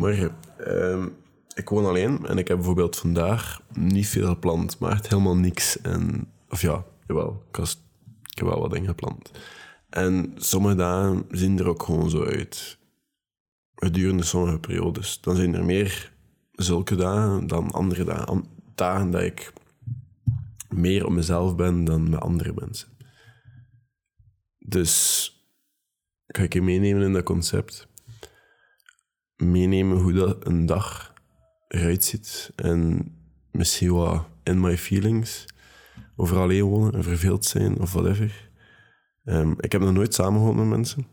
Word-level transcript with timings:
goedemorgen. 0.00 0.36
Ehm, 0.58 1.08
ik 1.54 1.68
woon 1.68 1.86
alleen 1.86 2.26
en 2.26 2.38
ik 2.38 2.48
heb 2.48 2.56
bijvoorbeeld 2.56 2.96
vandaag 2.96 3.60
niet 3.72 4.08
veel 4.08 4.28
gepland, 4.28 4.78
maar 4.78 4.92
echt 4.92 5.08
helemaal 5.08 5.36
niks. 5.36 5.80
En, 5.80 6.32
of 6.48 6.60
ja, 6.60 6.84
jawel, 7.06 7.44
ik, 7.48 7.58
ik 7.58 8.38
heb 8.38 8.46
wel 8.46 8.60
wat 8.60 8.70
dingen 8.70 8.88
gepland. 8.88 9.30
En 9.88 10.32
sommige 10.36 10.74
dagen 10.74 11.24
zien 11.30 11.58
er 11.58 11.68
ook 11.68 11.82
gewoon 11.82 12.10
zo 12.10 12.24
uit. 12.24 12.78
Gedurende 13.74 14.22
sommige 14.22 14.58
periodes. 14.58 15.20
Dan 15.20 15.36
zijn 15.36 15.54
er 15.54 15.64
meer 15.64 16.12
zulke 16.52 16.94
dagen 16.94 17.46
dan 17.46 17.70
andere 17.70 18.04
dagen. 18.04 18.44
Dagen 18.74 19.10
dat 19.10 19.22
ik 19.22 19.52
meer 20.68 21.06
op 21.06 21.12
mezelf 21.12 21.56
ben 21.56 21.84
dan 21.84 22.10
met 22.10 22.20
andere 22.20 22.52
mensen. 22.54 22.88
Dus 24.58 25.24
ga 26.26 26.42
ik 26.42 26.52
je 26.52 26.62
meenemen 26.62 27.02
in 27.02 27.12
dat 27.12 27.24
concept. 27.24 27.89
Meenemen 29.40 29.98
hoe 29.98 30.12
dat 30.12 30.46
een 30.46 30.66
dag 30.66 31.14
eruit 31.68 32.04
ziet. 32.04 32.52
En 32.56 33.12
misschien 33.50 33.92
wat 33.92 34.28
in 34.42 34.60
my 34.60 34.78
feelings. 34.78 35.46
Over 36.16 36.36
alleen 36.36 36.62
wonen 36.62 36.94
en 36.94 37.02
verveeld 37.02 37.44
zijn 37.44 37.80
of 37.80 37.92
whatever. 37.92 38.50
Um, 39.24 39.54
ik 39.60 39.72
heb 39.72 39.80
nog 39.80 39.92
nooit 39.92 40.14
samengewoond 40.14 40.56
met 40.56 40.66
mensen. 40.66 41.06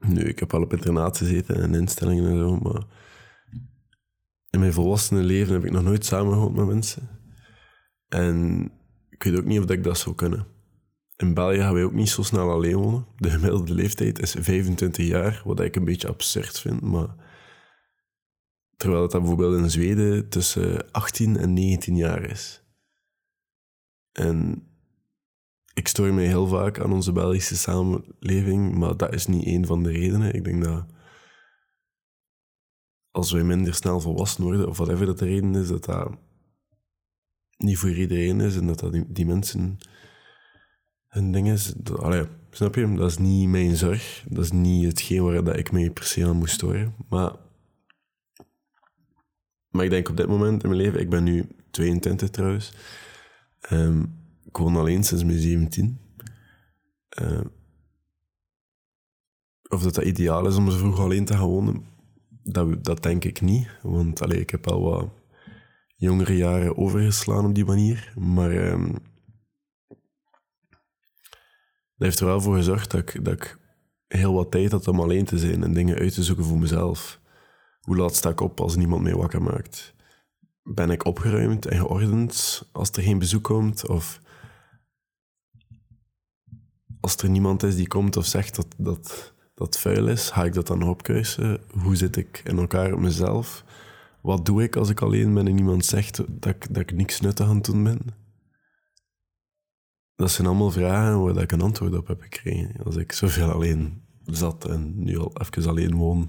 Nu, 0.00 0.20
ik 0.20 0.38
heb 0.38 0.54
al 0.54 0.62
op 0.62 0.72
internaat 0.72 1.16
gezeten 1.16 1.62
en 1.62 1.74
instellingen 1.74 2.30
en 2.30 2.38
zo, 2.38 2.56
maar 2.56 2.82
in 4.50 4.60
mijn 4.60 4.72
volwassene 4.72 5.22
leven 5.22 5.52
heb 5.52 5.64
ik 5.64 5.70
nog 5.70 5.82
nooit 5.82 6.04
samengewoond 6.04 6.56
met 6.56 6.66
mensen. 6.66 7.08
En 8.08 8.64
ik 9.10 9.22
weet 9.22 9.38
ook 9.38 9.44
niet 9.44 9.60
of 9.60 9.70
ik 9.70 9.84
dat 9.84 9.98
zou 9.98 10.14
kunnen. 10.14 10.46
In 11.20 11.34
België 11.34 11.58
gaan 11.58 11.74
wij 11.74 11.84
ook 11.84 11.92
niet 11.92 12.08
zo 12.08 12.22
snel 12.22 12.50
alleen 12.50 12.76
wonen. 12.76 13.06
De 13.16 13.30
gemiddelde 13.30 13.74
leeftijd 13.74 14.18
is 14.18 14.36
25 14.38 15.06
jaar, 15.06 15.42
wat 15.44 15.60
ik 15.60 15.76
een 15.76 15.84
beetje 15.84 16.08
absurd 16.08 16.60
vind. 16.60 16.80
Maar 16.80 17.14
terwijl 18.76 19.02
het 19.02 19.12
bijvoorbeeld 19.12 19.58
in 19.58 19.70
Zweden 19.70 20.28
tussen 20.28 20.90
18 20.90 21.36
en 21.36 21.52
19 21.52 21.96
jaar 21.96 22.22
is. 22.22 22.62
En 24.12 24.66
ik 25.74 25.88
stoor 25.88 26.14
mij 26.14 26.26
heel 26.26 26.46
vaak 26.46 26.80
aan 26.80 26.92
onze 26.92 27.12
Belgische 27.12 27.56
samenleving, 27.56 28.74
maar 28.74 28.96
dat 28.96 29.14
is 29.14 29.26
niet 29.26 29.46
één 29.46 29.66
van 29.66 29.82
de 29.82 29.90
redenen. 29.90 30.34
Ik 30.34 30.44
denk 30.44 30.64
dat 30.64 30.86
als 33.10 33.32
wij 33.32 33.44
minder 33.44 33.74
snel 33.74 34.00
volwassen 34.00 34.44
worden, 34.44 34.68
of 34.68 34.76
whatever 34.76 35.06
dat 35.06 35.18
de 35.18 35.24
reden 35.24 35.54
is, 35.54 35.68
dat 35.68 35.84
dat 35.84 36.18
niet 37.56 37.78
voor 37.78 37.90
iedereen 37.90 38.40
is 38.40 38.56
en 38.56 38.66
dat, 38.66 38.78
dat 38.78 39.04
die, 39.06 39.26
mensen 39.26 39.78
hun 41.10 41.32
ding 41.32 41.48
is. 41.48 41.74
allee, 41.96 42.24
snap 42.50 42.74
je? 42.74 42.94
Dat 42.94 43.10
is 43.10 43.18
niet 43.18 43.48
mijn 43.48 43.76
zorg. 43.76 44.24
Dat 44.28 44.44
is 44.44 44.52
niet 44.52 44.86
hetgeen 44.86 45.22
waar 45.22 45.44
dat 45.44 45.56
ik 45.56 45.72
mij 45.72 45.90
per 45.90 46.04
se 46.04 46.26
aan 46.26 46.36
moest 46.36 46.54
storen. 46.54 46.94
Maar, 47.08 47.32
maar 49.68 49.84
ik 49.84 49.90
denk 49.90 50.08
op 50.08 50.16
dit 50.16 50.28
moment 50.28 50.62
in 50.62 50.68
mijn 50.68 50.80
leven, 50.80 51.00
ik 51.00 51.10
ben 51.10 51.24
nu 51.24 51.48
22 51.70 52.30
trouwens. 52.30 52.72
Um, 53.70 54.18
ik 54.44 54.56
woon 54.56 54.76
alleen 54.76 55.04
sinds 55.04 55.24
mijn 55.24 55.38
17. 55.38 56.00
Uh, 57.22 57.40
of 59.68 59.82
dat 59.82 59.94
dat 59.94 60.04
ideaal 60.04 60.46
is 60.46 60.56
om 60.56 60.70
zo 60.70 60.78
vroeg 60.78 61.00
alleen 61.00 61.24
te 61.24 61.36
gaan 61.36 61.48
wonen, 61.48 61.84
dat, 62.42 62.84
dat 62.84 63.02
denk 63.02 63.24
ik 63.24 63.40
niet. 63.40 63.68
Want 63.82 64.22
allee, 64.22 64.40
ik 64.40 64.50
heb 64.50 64.66
al 64.66 64.80
wat 64.80 65.08
jongere 65.96 66.36
jaren 66.36 66.76
overgeslaan 66.76 67.44
op 67.44 67.54
die 67.54 67.64
manier. 67.64 68.12
Maar 68.16 68.50
dat 68.50 68.78
heeft 72.04 72.20
er 72.20 72.26
wel 72.26 72.40
voor 72.40 72.56
gezorgd 72.56 72.90
dat 72.90 73.00
ik, 73.00 73.24
dat 73.24 73.34
ik 73.34 73.58
heel 74.06 74.34
wat 74.34 74.50
tijd 74.50 74.72
had 74.72 74.88
om 74.88 75.00
alleen 75.00 75.24
te 75.24 75.38
zijn 75.38 75.62
en 75.62 75.72
dingen 75.72 75.98
uit 75.98 76.14
te 76.14 76.22
zoeken 76.22 76.44
voor 76.44 76.58
mezelf. 76.58 77.20
Hoe 77.80 77.96
laat 77.96 78.14
sta 78.14 78.28
ik 78.28 78.40
op 78.40 78.60
als 78.60 78.76
niemand 78.76 79.02
mij 79.02 79.14
wakker 79.14 79.42
maakt? 79.42 79.94
Ben 80.62 80.90
ik 80.90 81.04
opgeruimd 81.04 81.66
en 81.66 81.78
geordend 81.78 82.68
als 82.72 82.90
er 82.90 83.02
geen 83.02 83.18
bezoek 83.18 83.44
komt? 83.44 83.86
Of 83.86 84.20
als 87.00 87.16
er 87.16 87.30
niemand 87.30 87.62
is 87.62 87.76
die 87.76 87.88
komt 87.88 88.16
of 88.16 88.26
zegt 88.26 88.56
dat 88.56 88.66
dat, 88.76 89.32
dat 89.54 89.78
vuil 89.78 90.08
is, 90.08 90.30
ga 90.30 90.44
ik 90.44 90.54
dat 90.54 90.66
dan 90.66 90.82
opkruisen? 90.82 91.60
Hoe 91.82 91.96
zit 91.96 92.16
ik 92.16 92.42
in 92.44 92.58
elkaar 92.58 92.92
op 92.92 93.00
mezelf? 93.00 93.64
Wat 94.20 94.46
doe 94.46 94.62
ik 94.62 94.76
als 94.76 94.88
ik 94.88 95.00
alleen 95.00 95.34
ben 95.34 95.46
en 95.46 95.58
iemand 95.58 95.84
zegt 95.84 96.16
dat 96.16 96.54
ik, 96.54 96.74
dat 96.74 96.82
ik 96.82 96.92
niks 96.92 97.20
nuttig 97.20 97.46
aan 97.46 97.54
het 97.54 97.64
doen 97.64 97.84
ben? 97.84 98.00
Dat 100.20 100.30
zijn 100.30 100.46
allemaal 100.46 100.70
vragen 100.70 101.22
waar 101.22 101.42
ik 101.42 101.52
een 101.52 101.60
antwoord 101.60 101.94
op 101.96 102.06
heb 102.06 102.20
gekregen. 102.20 102.72
Als 102.84 102.96
ik 102.96 103.12
zoveel 103.12 103.50
alleen 103.50 104.02
zat 104.24 104.68
en 104.68 105.04
nu 105.04 105.18
al 105.18 105.32
even 105.40 105.70
alleen 105.70 105.94
woon. 105.94 106.28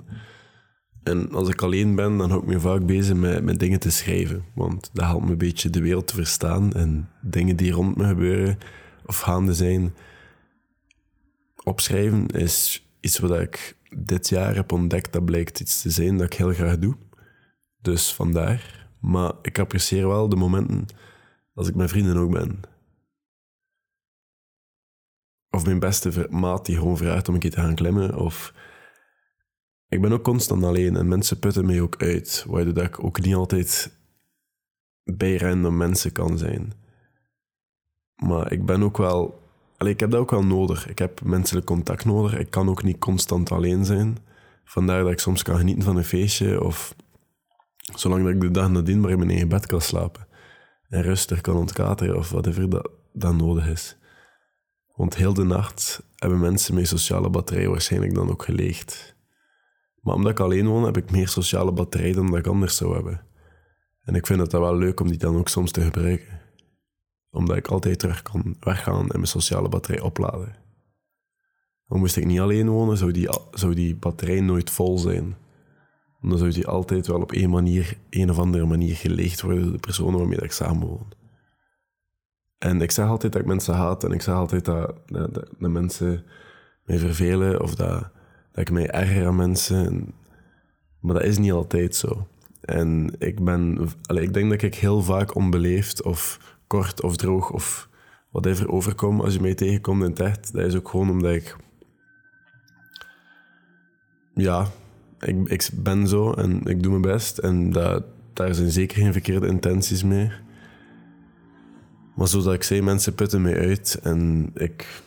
En 1.03 1.31
als 1.31 1.49
ik 1.49 1.61
alleen 1.61 1.95
ben, 1.95 2.17
dan 2.17 2.29
hou 2.29 2.41
ik 2.41 2.47
me 2.47 2.59
vaak 2.59 2.85
bezig 2.85 3.15
met, 3.15 3.43
met 3.43 3.59
dingen 3.59 3.79
te 3.79 3.91
schrijven. 3.91 4.43
Want 4.55 4.89
dat 4.93 5.05
helpt 5.05 5.25
me 5.25 5.31
een 5.31 5.37
beetje 5.37 5.69
de 5.69 5.81
wereld 5.81 6.07
te 6.07 6.15
verstaan. 6.15 6.73
En 6.73 7.09
dingen 7.21 7.55
die 7.55 7.71
rond 7.71 7.97
me 7.97 8.07
gebeuren 8.07 8.57
of 9.05 9.19
gaande 9.19 9.53
zijn, 9.53 9.93
opschrijven 11.63 12.27
is 12.27 12.87
iets 12.99 13.19
wat 13.19 13.39
ik 13.39 13.77
dit 13.95 14.29
jaar 14.29 14.55
heb 14.55 14.71
ontdekt. 14.71 15.13
Dat 15.13 15.25
blijkt 15.25 15.59
iets 15.59 15.81
te 15.81 15.89
zijn 15.89 16.17
dat 16.17 16.25
ik 16.25 16.33
heel 16.33 16.53
graag 16.53 16.77
doe. 16.77 16.95
Dus 17.81 18.13
vandaar. 18.13 18.89
Maar 18.99 19.33
ik 19.41 19.59
apprecieer 19.59 20.07
wel 20.07 20.29
de 20.29 20.35
momenten 20.35 20.85
als 21.53 21.67
ik 21.67 21.75
met 21.75 21.89
vrienden 21.89 22.17
ook 22.17 22.31
ben. 22.31 22.59
Of 25.51 25.65
mijn 25.65 25.79
beste 25.79 26.27
maat 26.29 26.65
die 26.65 26.77
gewoon 26.77 26.97
vraagt 26.97 27.27
om 27.27 27.33
een 27.33 27.39
keer 27.39 27.51
te 27.51 27.61
gaan 27.61 27.75
klimmen. 27.75 28.15
Of 28.15 28.53
ik 29.87 30.01
ben 30.01 30.11
ook 30.11 30.23
constant 30.23 30.63
alleen 30.63 30.95
en 30.95 31.07
mensen 31.07 31.39
putten 31.39 31.65
mij 31.65 31.81
ook 31.81 31.95
uit. 31.97 32.45
Waardoor 32.47 32.83
ik 32.83 33.03
ook 33.03 33.21
niet 33.21 33.35
altijd 33.35 33.99
bij 35.03 35.37
random 35.37 35.77
mensen 35.77 36.11
kan 36.11 36.37
zijn. 36.37 36.73
Maar 38.15 38.51
ik 38.51 38.65
ben 38.65 38.83
ook 38.83 38.97
wel 38.97 39.41
ik 39.89 39.99
heb 39.99 40.11
dat 40.11 40.19
ook 40.19 40.31
wel 40.31 40.43
nodig. 40.43 40.89
Ik 40.89 40.99
heb 40.99 41.21
menselijk 41.23 41.65
contact 41.65 42.05
nodig. 42.05 42.37
Ik 42.37 42.49
kan 42.49 42.69
ook 42.69 42.83
niet 42.83 42.99
constant 42.99 43.51
alleen 43.51 43.85
zijn. 43.85 44.17
Vandaar 44.63 45.03
dat 45.03 45.11
ik 45.11 45.19
soms 45.19 45.43
kan 45.43 45.57
genieten 45.57 45.83
van 45.83 45.97
een 45.97 46.03
feestje 46.03 46.63
of 46.63 46.95
zolang 47.95 48.23
dat 48.23 48.33
ik 48.33 48.41
de 48.41 48.51
dag 48.51 48.69
nadien 48.69 48.99
maar 48.99 49.11
in 49.11 49.17
mijn 49.17 49.29
eigen 49.29 49.47
bed 49.47 49.65
kan 49.65 49.81
slapen. 49.81 50.27
En 50.89 51.01
rustig 51.01 51.41
kan 51.41 51.55
ontkateren 51.55 52.17
of 52.17 52.29
whatever 52.29 52.69
dat, 52.69 52.89
dat 53.13 53.35
nodig 53.35 53.67
is. 53.67 53.97
Want 54.95 55.15
heel 55.15 55.33
de 55.33 55.43
nacht 55.43 56.03
hebben 56.15 56.39
mensen 56.39 56.73
mijn 56.73 56.87
sociale 56.87 57.29
batterij 57.29 57.67
waarschijnlijk 57.67 58.13
dan 58.13 58.29
ook 58.29 58.43
geleegd. 58.43 59.15
Maar 60.01 60.15
omdat 60.15 60.31
ik 60.31 60.39
alleen 60.39 60.67
woon, 60.67 60.83
heb 60.83 60.97
ik 60.97 61.11
meer 61.11 61.27
sociale 61.27 61.71
batterij 61.71 62.11
dan 62.11 62.27
dat 62.27 62.39
ik 62.39 62.47
anders 62.47 62.75
zou 62.75 62.93
hebben. 62.93 63.25
En 64.03 64.15
ik 64.15 64.25
vind 64.25 64.39
het 64.39 64.51
wel 64.51 64.77
leuk 64.77 64.99
om 64.99 65.07
die 65.07 65.17
dan 65.17 65.37
ook 65.37 65.47
soms 65.47 65.71
te 65.71 65.81
gebruiken 65.81 66.41
omdat 67.31 67.57
ik 67.57 67.67
altijd 67.67 67.99
terug 67.99 68.21
kan 68.21 68.55
weggaan 68.59 69.01
en 69.01 69.15
mijn 69.15 69.27
sociale 69.27 69.69
batterij 69.69 70.01
opladen. 70.01 70.55
Dan 71.87 71.99
moest 71.99 72.17
ik 72.17 72.25
niet 72.25 72.39
alleen 72.39 72.69
wonen, 72.69 72.97
zou 72.97 73.11
die, 73.11 73.29
zou 73.51 73.73
die 73.73 73.95
batterij 73.95 74.41
nooit 74.41 74.69
vol 74.69 74.97
zijn. 74.97 75.35
Dan 76.21 76.37
zou 76.37 76.51
die 76.51 76.67
altijd 76.67 77.07
wel 77.07 77.21
op 77.21 77.31
één 77.31 77.49
manier, 77.49 77.97
een 78.09 78.29
of 78.29 78.39
andere 78.39 78.65
manier 78.65 78.95
geleegd 78.95 79.41
worden 79.41 79.63
door 79.63 79.71
de 79.71 79.79
personen 79.79 80.19
waarmee 80.19 80.41
ik 80.41 80.51
samenwoon. 80.51 81.07
En 82.61 82.81
ik 82.81 82.91
zeg 82.91 83.07
altijd 83.07 83.31
dat 83.31 83.41
ik 83.41 83.47
mensen 83.47 83.73
haat 83.73 84.03
en 84.03 84.11
ik 84.11 84.21
zeg 84.21 84.35
altijd 84.35 84.65
dat, 84.65 84.93
dat, 85.05 85.47
mensen 85.57 86.23
mij 86.83 86.97
vervelen 86.97 87.61
of 87.61 87.75
dat, 87.75 88.09
dat 88.51 88.61
ik 88.61 88.71
mij 88.71 88.89
erger 88.89 89.25
aan 89.25 89.35
mensen. 89.35 90.13
Maar 90.99 91.13
dat 91.13 91.23
is 91.23 91.37
niet 91.37 91.51
altijd 91.51 91.95
zo. 91.95 92.27
En 92.61 93.15
ik 93.17 93.43
ben, 93.43 93.89
ik 94.07 94.33
denk 94.33 94.49
dat 94.49 94.61
ik 94.61 94.75
heel 94.75 95.01
vaak 95.01 95.35
onbeleefd 95.35 96.03
of 96.03 96.39
kort 96.67 97.01
of 97.01 97.15
droog 97.15 97.51
of 97.51 97.89
whatever 98.31 98.71
overkom 98.71 99.21
als 99.21 99.33
je 99.33 99.41
mij 99.41 99.55
tegenkomt 99.55 100.03
in 100.03 100.09
het 100.09 100.19
echt. 100.19 100.53
Dat 100.53 100.65
is 100.65 100.75
ook 100.75 100.89
gewoon 100.89 101.09
omdat 101.09 101.31
ik... 101.31 101.55
Ja, 104.33 104.67
ik, 105.19 105.47
ik 105.47 105.69
ben 105.73 106.07
zo 106.07 106.31
en 106.31 106.61
ik 106.63 106.83
doe 106.83 106.91
mijn 106.91 107.13
best. 107.13 107.37
En 107.37 107.71
dat, 107.71 108.03
daar 108.33 108.55
zijn 108.55 108.71
zeker 108.71 108.97
geen 108.97 109.13
verkeerde 109.13 109.47
intenties 109.47 110.03
mee. 110.03 110.31
Maar 112.15 112.27
zoals 112.27 112.45
ik 112.45 112.63
zei, 112.63 112.81
mensen 112.81 113.15
putten 113.15 113.41
mij 113.41 113.59
uit. 113.59 113.99
En 114.03 114.51
ik 114.53 115.03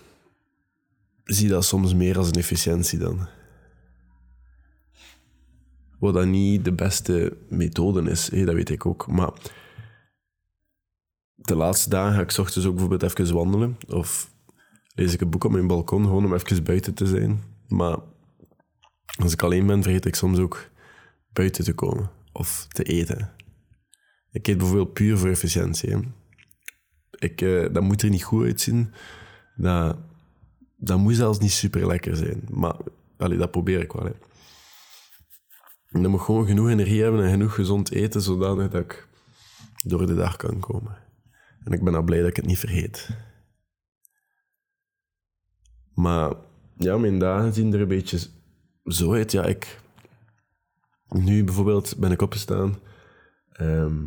zie 1.25 1.49
dat 1.49 1.65
soms 1.65 1.95
meer 1.95 2.19
als 2.19 2.27
een 2.27 2.35
efficiëntie 2.35 2.99
dan. 2.99 3.29
Wat 5.99 6.15
dan 6.15 6.31
niet 6.31 6.65
de 6.65 6.73
beste 6.73 7.37
methode 7.49 8.11
is, 8.11 8.29
dat 8.29 8.55
weet 8.55 8.71
ik 8.71 8.87
ook. 8.87 9.07
Maar 9.07 9.33
de 11.35 11.55
laatste 11.55 11.91
dagen 11.91 12.15
ga 12.15 12.21
ik 12.21 12.39
ochtends 12.39 12.67
ook 12.67 12.75
bijvoorbeeld 12.75 13.19
even 13.19 13.35
wandelen. 13.35 13.77
Of 13.89 14.31
lees 14.95 15.13
ik 15.13 15.21
een 15.21 15.31
boek 15.31 15.45
op 15.45 15.51
mijn 15.51 15.67
balkon, 15.67 16.03
gewoon 16.05 16.25
om 16.25 16.35
even 16.35 16.65
buiten 16.65 16.95
te 16.95 17.07
zijn. 17.07 17.43
Maar 17.69 17.99
als 19.23 19.33
ik 19.33 19.43
alleen 19.43 19.67
ben, 19.67 19.83
vergeet 19.83 20.07
ik 20.07 20.15
soms 20.15 20.39
ook 20.39 20.71
buiten 21.33 21.65
te 21.65 21.73
komen 21.75 22.11
of 22.33 22.67
te 22.69 22.83
eten. 22.83 23.31
Ik 24.31 24.47
eet 24.47 24.59
bijvoorbeeld 24.59 24.93
puur 24.93 25.19
voor 25.19 25.29
efficiëntie. 25.29 25.97
Ik, 27.19 27.41
uh, 27.41 27.73
dat 27.73 27.83
moet 27.83 28.03
er 28.03 28.11
niet 28.11 28.25
goed 28.25 28.45
uitzien. 28.45 28.93
Dat, 29.57 29.97
dat 30.77 30.99
moet 30.99 31.17
zelfs 31.17 31.39
niet 31.39 31.53
super 31.53 31.87
lekker 31.87 32.17
zijn. 32.17 32.43
Maar 32.51 32.77
allee, 33.17 33.39
dat 33.39 33.51
probeer 33.51 33.81
ik 33.81 33.93
wel. 33.93 34.05
Hè. 34.05 34.13
Dan 36.01 36.11
moet 36.11 36.21
gewoon 36.21 36.47
genoeg 36.47 36.69
energie 36.69 37.03
hebben 37.03 37.25
en 37.25 37.31
genoeg 37.31 37.55
gezond 37.55 37.91
eten, 37.91 38.21
zodanig 38.21 38.71
dat 38.71 38.83
ik 38.83 39.09
door 39.85 40.07
de 40.07 40.15
dag 40.15 40.37
kan 40.37 40.61
komen. 40.61 40.97
En 41.65 41.73
ik 41.73 41.85
ben 41.85 41.95
al 41.95 42.03
blij 42.03 42.21
dat 42.21 42.29
ik 42.29 42.37
het 42.37 42.47
niet 42.47 42.59
vergeet. 42.59 43.09
Maar 45.95 46.35
ja, 46.77 46.99
mijn 46.99 47.19
dagen 47.19 47.53
zien 47.53 47.73
er 47.73 47.81
een 47.81 47.89
beetje 47.89 48.19
zo 48.85 49.13
uit. 49.13 49.33
Ja, 49.33 49.45
ik... 49.45 49.81
Nu 51.09 51.45
bijvoorbeeld 51.45 51.97
ben 51.97 52.11
ik 52.11 52.23
opgestaan. 52.23 52.79
Ehm, 53.53 54.03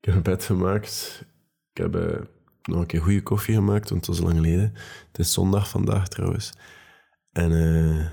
ik 0.00 0.04
heb 0.04 0.14
een 0.14 0.22
bed 0.22 0.44
gemaakt. 0.44 1.24
Ik 1.72 1.82
heb 1.82 1.94
eh, 1.94 2.20
nog 2.62 2.80
een 2.80 2.86
keer 2.86 3.00
goede 3.00 3.22
koffie 3.22 3.54
gemaakt, 3.54 3.90
want 3.90 4.06
het 4.06 4.16
was 4.16 4.24
lang 4.24 4.36
geleden. 4.36 4.72
Het 5.06 5.18
is 5.18 5.32
zondag 5.32 5.68
vandaag 5.68 6.08
trouwens. 6.08 6.52
En 7.32 7.52
eh, 7.52 8.06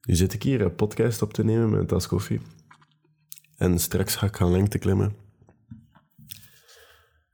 nu 0.00 0.14
zit 0.14 0.32
ik 0.32 0.42
hier 0.42 0.60
een 0.60 0.74
podcast 0.74 1.22
op 1.22 1.32
te 1.32 1.44
nemen 1.44 1.70
met 1.70 1.80
een 1.80 1.86
tas 1.86 2.06
koffie. 2.06 2.40
En 3.56 3.78
straks 3.78 4.16
ga 4.16 4.26
ik 4.26 4.36
gaan 4.36 4.50
lengte 4.50 4.78
klimmen. 4.78 5.16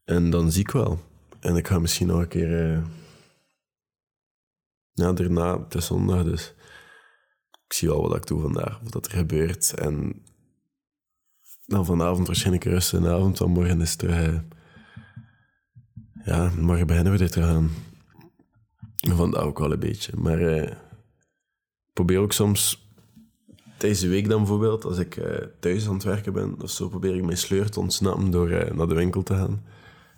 En 0.05 0.31
dan 0.31 0.53
zie 0.53 0.61
ik 0.61 0.71
wel. 0.71 1.01
En 1.41 1.57
ik 1.57 1.67
ga 1.67 1.79
misschien 1.79 2.07
nog 2.07 2.21
een 2.21 2.29
keer... 2.29 2.77
Uh, 2.77 2.85
ja, 4.93 5.13
daarna, 5.13 5.61
het 5.63 5.75
is 5.75 5.87
zondag, 5.87 6.25
dus 6.25 6.55
ik 7.67 7.73
zie 7.73 7.89
wel 7.89 8.09
wat 8.09 8.17
ik 8.17 8.27
doe 8.27 8.41
vandaag, 8.41 8.81
wat 8.91 9.07
er 9.07 9.13
gebeurt. 9.13 9.75
En 9.75 10.25
dan 11.67 11.85
vanavond 11.85 12.27
waarschijnlijk 12.27 12.65
rusten 12.65 13.05
en 13.05 13.13
avond, 13.13 13.39
want 13.39 13.55
morgen 13.55 13.81
is 13.81 13.91
het 13.91 13.99
terug... 13.99 14.43
Ja, 16.27 16.51
morgen 16.61 16.87
beginnen 16.87 17.13
we 17.13 17.19
dit 17.19 17.33
te 17.33 17.43
gaan. 17.43 17.71
Vandaag 18.97 19.43
ook 19.43 19.59
wel 19.59 19.73
een 19.73 19.79
beetje. 19.79 20.13
Maar 20.17 20.41
uh, 20.41 20.71
probeer 21.93 22.19
ook 22.19 22.33
soms 22.33 22.91
deze 23.79 24.09
week 24.09 24.29
dan 24.29 24.39
bijvoorbeeld, 24.39 24.85
als 24.85 24.99
ik 24.99 25.17
uh, 25.17 25.37
thuis 25.61 25.89
aan 25.89 25.95
het 25.95 26.03
werken 26.03 26.33
ben 26.33 26.63
of 26.63 26.71
zo, 26.71 26.89
probeer 26.89 27.15
ik 27.15 27.25
mijn 27.25 27.37
sleur 27.37 27.71
te 27.71 27.81
ontsnappen 27.81 28.31
door 28.31 28.51
uh, 28.51 28.71
naar 28.71 28.89
de 28.89 28.95
winkel 28.95 29.23
te 29.23 29.35
gaan. 29.35 29.65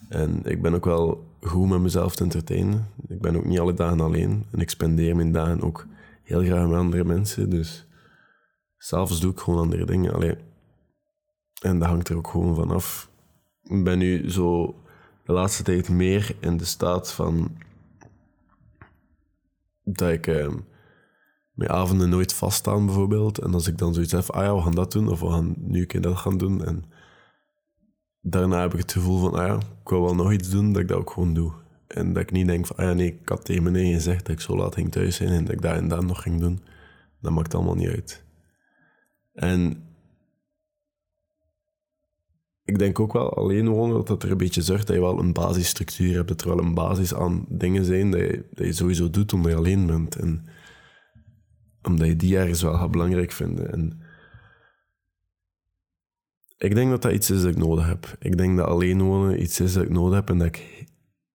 En 0.09 0.45
ik 0.45 0.63
ben 0.63 0.75
ook 0.75 0.85
wel 0.85 1.27
goed 1.41 1.69
met 1.69 1.81
mezelf 1.81 2.17
te 2.17 2.23
entertainen. 2.23 2.89
Ik 3.09 3.21
ben 3.21 3.37
ook 3.37 3.45
niet 3.45 3.59
alle 3.59 3.75
dagen 3.75 4.01
alleen. 4.01 4.47
En 4.53 4.61
ik 4.61 4.71
spendeer 4.71 5.17
mijn 5.17 5.33
dagen 5.33 5.61
ook 5.61 5.87
heel 6.23 6.43
graag 6.43 6.69
met 6.69 6.79
andere 6.79 7.05
mensen. 7.05 7.51
Dus 7.51 7.87
s'avonds 8.79 9.21
doe 9.21 9.33
ik 9.33 9.39
gewoon 9.39 9.61
andere 9.61 9.85
dingen. 9.85 10.15
Allee. 10.15 10.37
En 11.61 11.79
dat 11.79 11.89
hangt 11.89 12.09
er 12.09 12.17
ook 12.17 12.29
gewoon 12.29 12.55
van 12.55 12.71
af. 12.71 13.11
Ik 13.63 13.85
ben 13.85 13.99
nu 13.99 14.31
zo 14.31 14.77
de 15.29 15.35
laatste 15.35 15.63
tijd 15.63 15.89
meer 15.89 16.37
in 16.41 16.57
de 16.57 16.65
staat 16.65 17.13
van 17.13 17.57
dat 19.85 20.11
ik 20.11 20.27
uh, 20.27 20.55
mijn 21.53 21.71
avonden 21.71 22.09
nooit 22.09 22.33
vaststaan, 22.33 22.87
bijvoorbeeld. 22.87 23.39
En 23.39 23.55
als 23.55 23.67
ik 23.67 23.79
dan 23.79 23.95
zoiets 23.95 24.13
heb, 24.13 24.31
ah 24.31 24.45
ja, 24.45 24.55
we 24.55 24.63
gaan 24.63 24.75
dat 24.75 24.93
doen, 24.93 25.09
of 25.09 25.21
we 25.21 25.31
gaan 25.31 25.55
nu 25.57 25.81
een 25.81 25.87
keer 25.87 26.01
dat 26.01 26.17
gaan 26.17 26.39
doen. 26.39 26.65
En 26.65 26.85
daarna 28.21 28.61
heb 28.61 28.73
ik 28.73 28.79
het 28.79 28.93
gevoel 28.93 29.19
van, 29.19 29.35
ah 29.35 29.47
ja, 29.47 29.55
ik 29.55 29.89
wil 29.89 30.03
wel 30.03 30.15
nog 30.15 30.33
iets 30.33 30.51
doen, 30.51 30.73
dat 30.73 30.83
ik 30.83 30.89
dat 30.89 30.99
ook 30.99 31.11
gewoon 31.11 31.35
doe. 31.35 31.53
En 31.87 32.13
dat 32.13 32.23
ik 32.23 32.31
niet 32.31 32.47
denk 32.47 32.67
van, 32.67 32.77
ah 32.77 32.85
ja, 32.85 32.93
nee, 32.93 33.07
ik 33.07 33.29
had 33.29 33.45
tegen 33.45 33.63
meneer 33.63 33.95
gezegd 33.95 34.27
dat 34.27 34.35
ik 34.35 34.41
zo 34.41 34.57
laat 34.57 34.75
ging 34.75 34.93
thuis 34.93 35.17
zijn 35.17 35.31
en 35.31 35.45
dat 35.45 35.55
ik 35.55 35.63
dat 35.63 35.77
en 35.77 35.89
dat 35.89 36.05
nog 36.05 36.23
ging 36.23 36.41
doen. 36.41 36.61
Dat 37.21 37.33
maakt 37.33 37.55
allemaal 37.55 37.75
niet 37.75 37.89
uit. 37.89 38.25
En 39.33 39.88
ik 42.69 42.79
denk 42.79 43.01
ook 43.01 43.13
wel 43.13 43.35
alleen 43.35 43.69
wonen 43.69 44.05
dat 44.05 44.23
er 44.23 44.31
een 44.31 44.37
beetje 44.37 44.63
zorgt 44.63 44.87
dat 44.87 44.97
je 44.97 45.03
wel 45.03 45.19
een 45.19 45.33
basisstructuur 45.33 46.15
hebt. 46.15 46.29
Dat 46.29 46.41
er 46.41 46.49
wel 46.49 46.59
een 46.59 46.75
basis 46.75 47.15
aan 47.15 47.45
dingen 47.49 47.85
zijn 47.85 48.11
dat 48.11 48.21
je, 48.21 48.45
dat 48.53 48.67
je 48.67 48.73
sowieso 48.73 49.11
doet 49.11 49.33
omdat 49.33 49.53
je 49.53 49.57
alleen 49.59 49.87
bent. 49.87 50.17
En 50.17 50.45
omdat 51.83 52.07
je 52.07 52.17
die 52.17 52.39
ergens 52.39 52.63
wel 52.63 52.75
gaat 52.75 52.91
belangrijk 52.91 53.33
vinden. 53.33 53.73
En 53.73 54.03
ik 56.59 56.75
denk 56.75 56.91
dat 56.91 57.03
dat 57.03 57.13
iets 57.13 57.31
is 57.31 57.43
dat 57.43 57.51
ik 57.51 57.57
nodig 57.57 57.87
heb. 57.87 58.17
Ik 58.21 58.37
denk 58.37 58.57
dat 58.57 58.67
alleen 58.67 59.03
wonen 59.03 59.43
iets 59.43 59.61
is 59.61 59.73
dat 59.73 59.85
ik 59.85 59.91
nodig 59.91 60.15
heb 60.15 60.31
en 60.31 60.39
dat 60.39 60.47
ik 60.47 60.87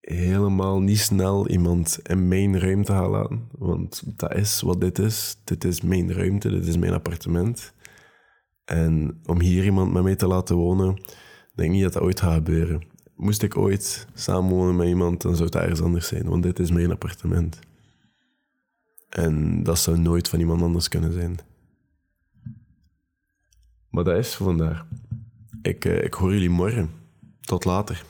helemaal 0.01 0.81
niet 0.81 1.01
snel 1.01 1.49
iemand 1.49 1.99
in 2.03 2.29
mijn 2.29 2.61
ruimte 2.61 2.93
ga 2.93 3.09
laten. 3.09 3.49
Want 3.59 4.03
dat 4.19 4.35
is 4.35 4.61
wat 4.61 4.81
dit 4.81 4.99
is. 4.99 5.37
Dit 5.45 5.65
is 5.65 5.81
mijn 5.81 6.13
ruimte, 6.13 6.51
dit 6.51 6.67
is 6.67 6.77
mijn 6.77 6.93
appartement. 6.93 7.73
En 8.73 9.21
om 9.27 9.41
hier 9.41 9.65
iemand 9.65 9.93
met 9.93 10.03
mij 10.03 10.17
te 10.17 10.27
laten 10.27 10.57
wonen, 10.57 11.03
denk 11.55 11.71
niet 11.71 11.83
dat 11.83 11.93
dat 11.93 12.03
ooit 12.03 12.21
gaat 12.21 12.35
gebeuren. 12.35 12.83
Moest 13.17 13.43
ik 13.43 13.57
ooit 13.57 14.07
samenwonen 14.15 14.77
met 14.77 14.89
iemand, 14.89 15.23
dan 15.23 15.37
zou 15.37 15.45
het 15.45 15.55
ergens 15.55 15.81
anders 15.83 16.07
zijn, 16.09 16.29
want 16.29 16.43
dit 16.43 16.59
is 16.59 16.71
mijn 16.71 16.91
appartement. 16.91 17.59
En 19.09 19.63
dat 19.63 19.79
zou 19.79 19.99
nooit 19.99 20.29
van 20.29 20.39
iemand 20.39 20.63
anders 20.63 20.89
kunnen 20.89 21.13
zijn. 21.13 21.39
Maar 23.91 24.05
dat 24.05 24.17
is 24.17 24.35
voor 24.35 24.47
vandaag. 24.47 24.87
Ik, 25.63 25.85
uh, 25.85 26.05
ik 26.05 26.15
hoor 26.15 26.33
jullie 26.33 26.51
morgen. 26.51 26.91
Tot 27.41 27.65
later. 27.65 28.05